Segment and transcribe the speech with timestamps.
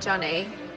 [0.00, 0.71] Johnny.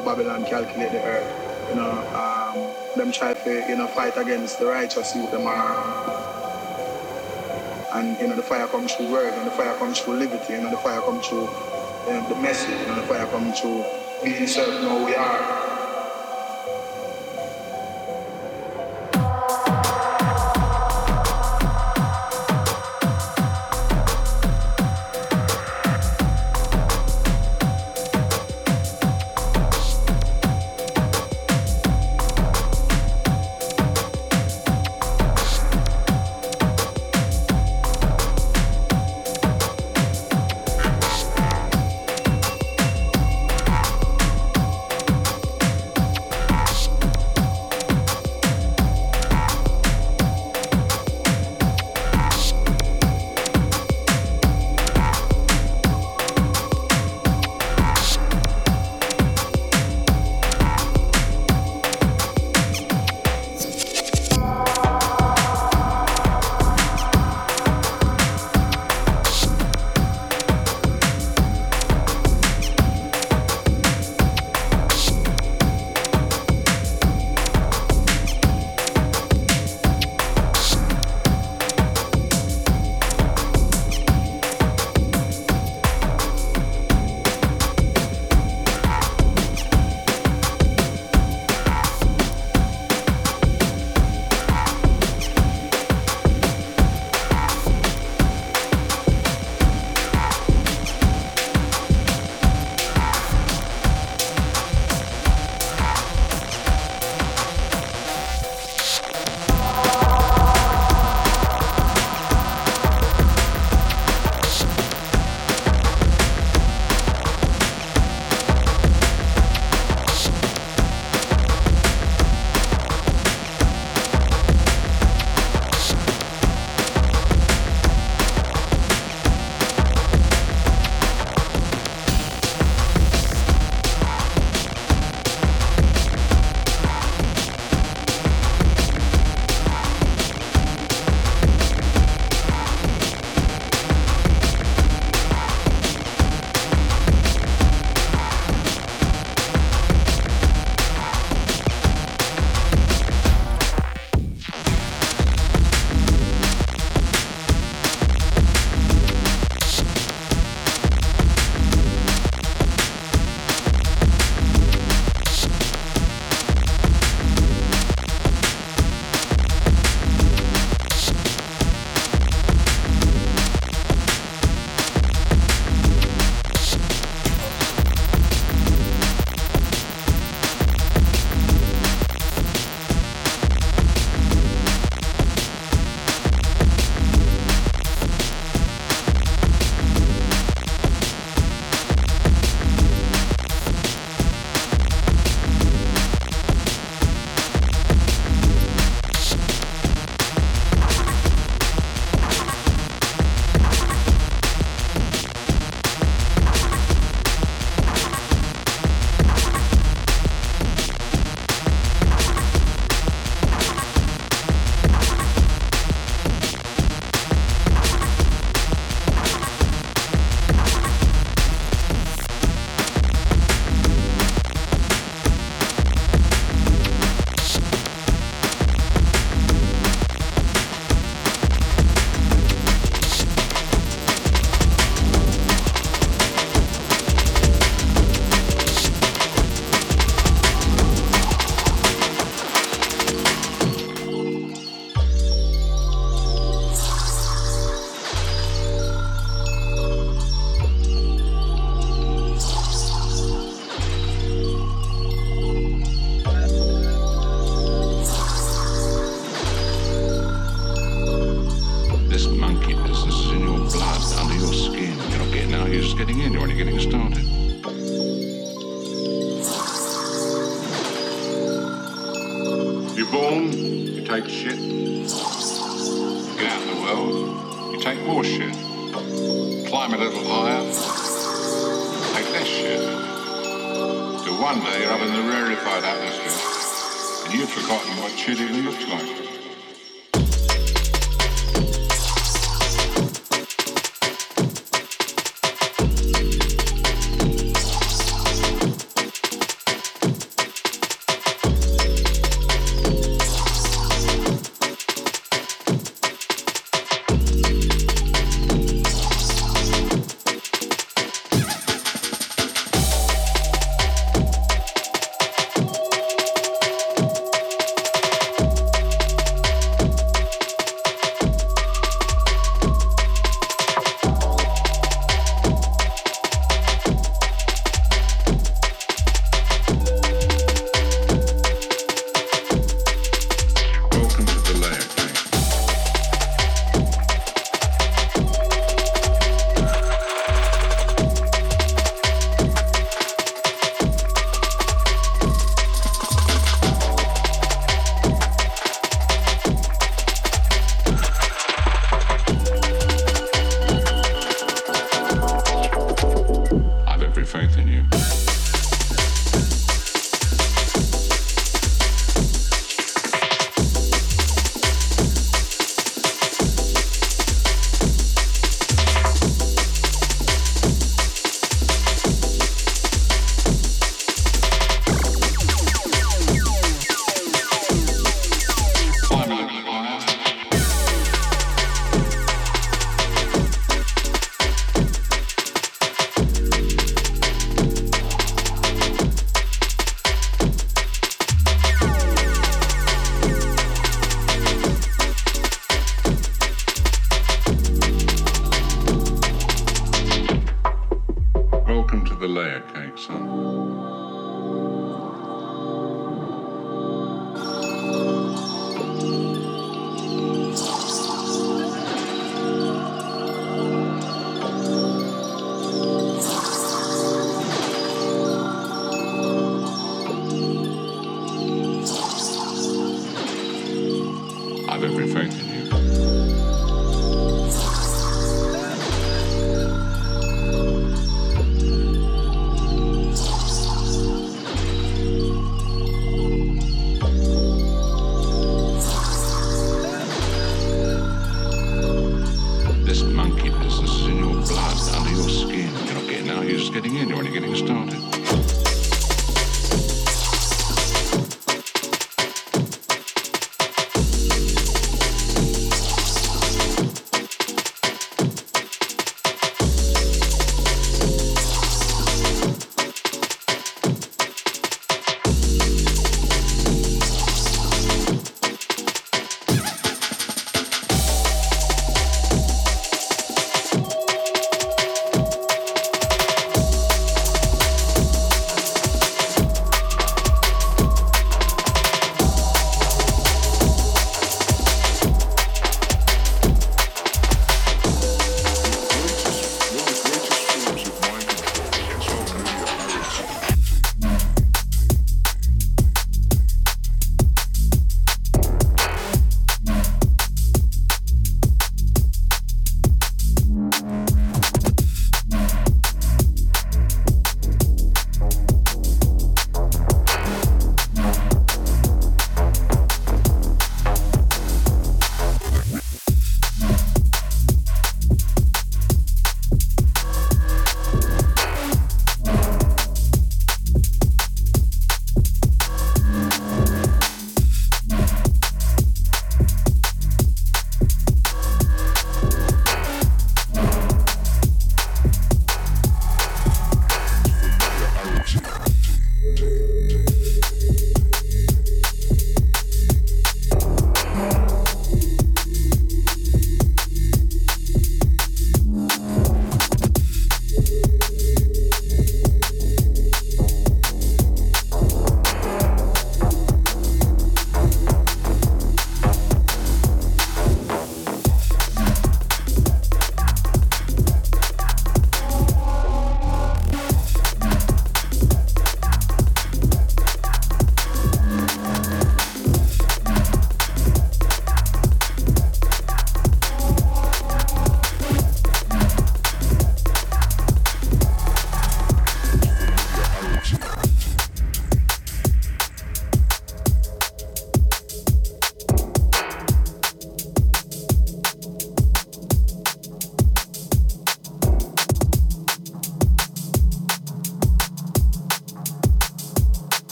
[0.00, 4.58] how Babylon calculate the earth, you know, um, them try to, you know, fight against
[4.58, 6.34] the righteous youth, them are,
[7.94, 10.60] and, you know, the fire comes through word, and the fire comes through liberty, you
[10.60, 11.48] know, the fire comes through
[12.06, 13.84] you know, the message, you know, the fire comes through
[14.24, 15.67] being certain who we are.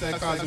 [0.00, 0.46] 世界中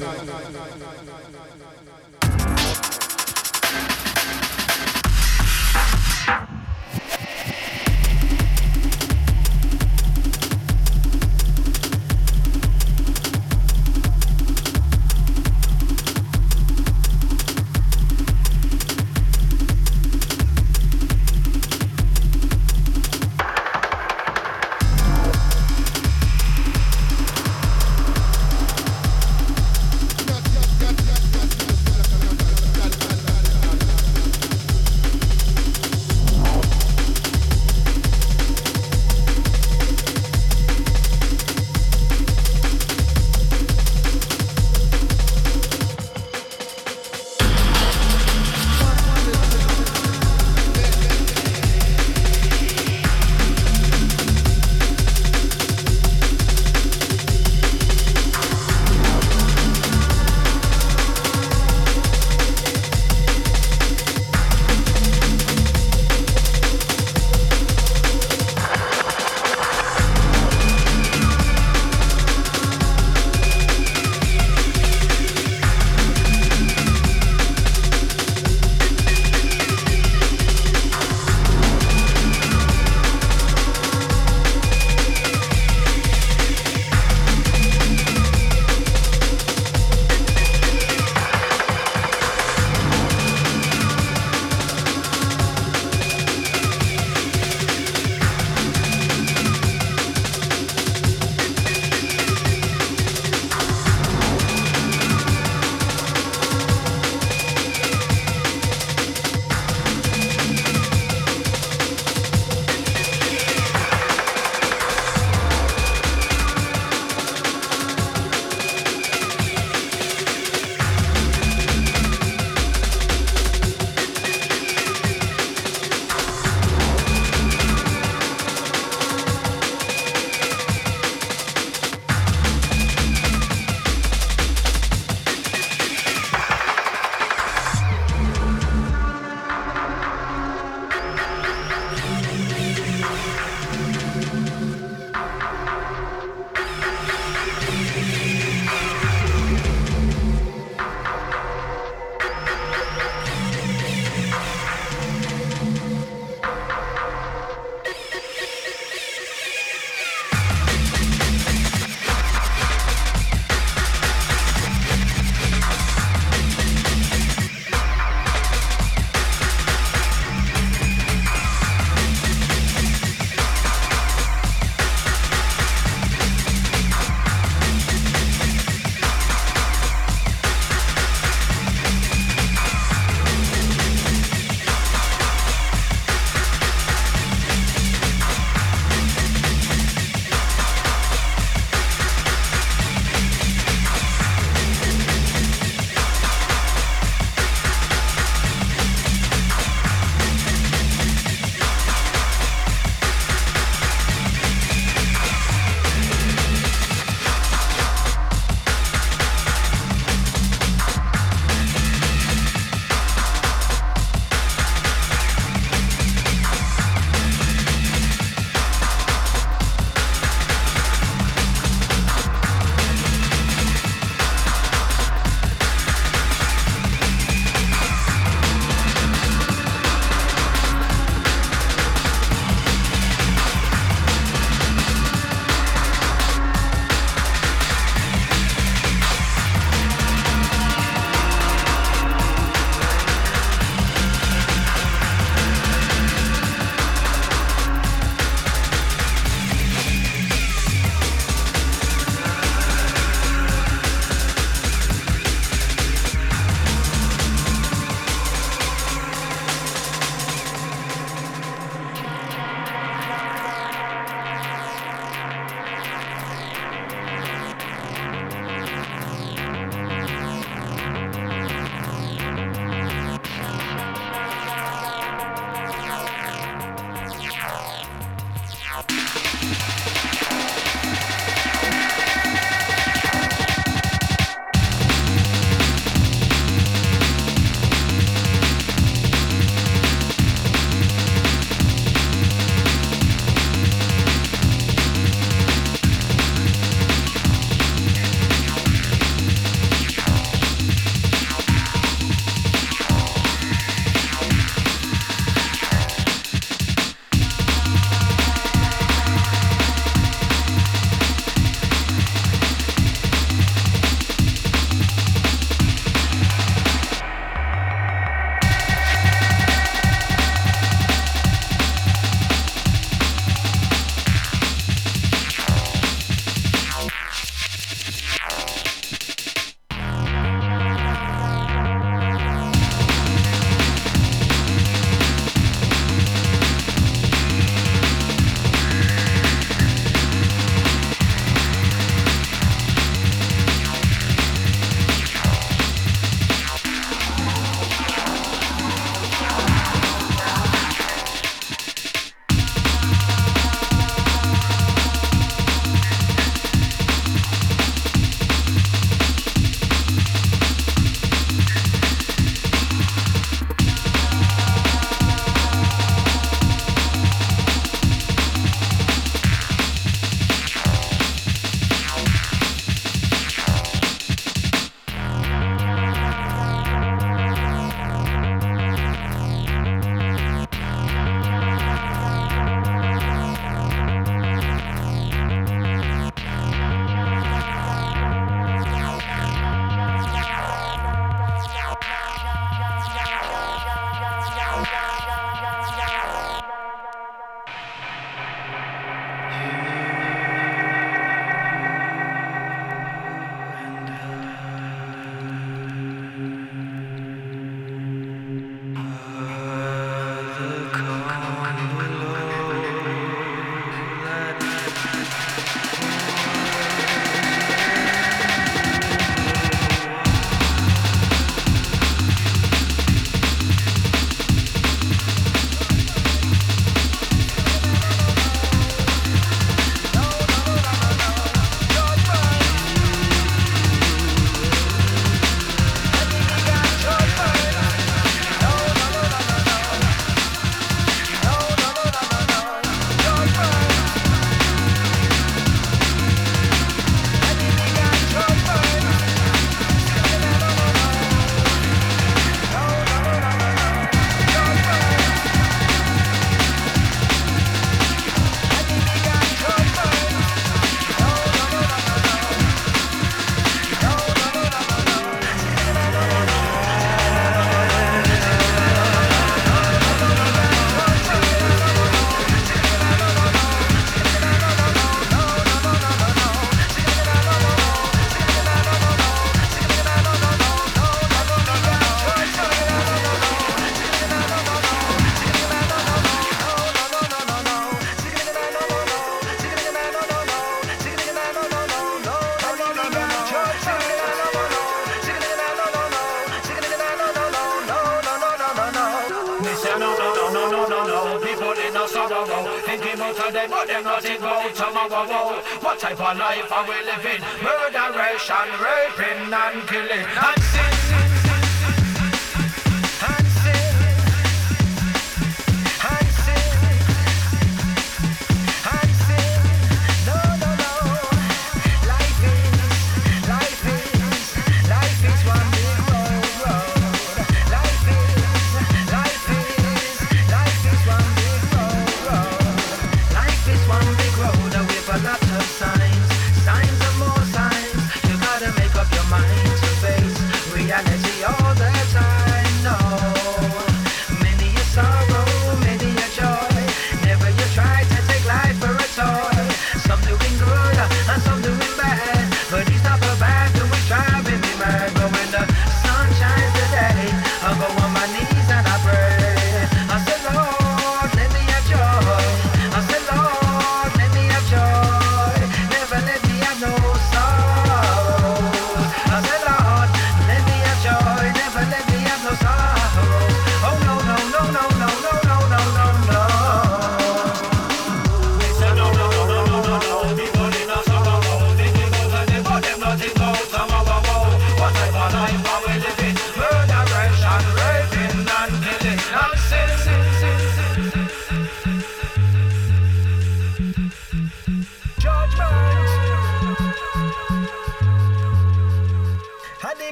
[506.13, 507.21] life are we living?
[507.41, 510.05] Murderation, raping, and killing,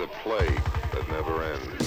[0.00, 0.60] a plague
[0.94, 1.77] that never ends,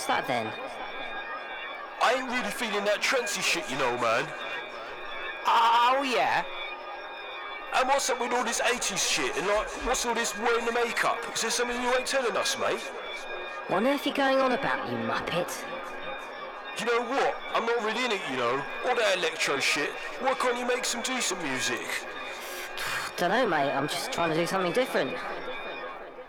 [0.00, 0.50] What's that then?
[2.00, 4.24] I ain't really feeling that trancy shit, you know, man.
[5.46, 6.42] Oh, yeah?
[7.76, 9.36] And what's up with all this 80s shit?
[9.36, 11.18] And like, what's all this wearing the makeup?
[11.34, 12.80] Is there something you ain't telling us, mate?
[13.68, 15.52] What on earth are you going on about, you muppet?
[16.78, 17.36] You know what?
[17.52, 18.62] I'm not really in it, you know.
[18.88, 19.90] All that electro shit.
[20.20, 22.06] Why can't you make some decent music?
[23.18, 23.70] Dunno, mate.
[23.70, 25.12] I'm just trying to do something different.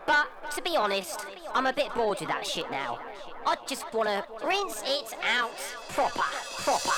[0.06, 3.00] But, to be honest, I'm a bit bored with that shit now.
[3.46, 5.52] I just want to rinse it out
[5.90, 6.22] proper,
[6.64, 6.92] proper.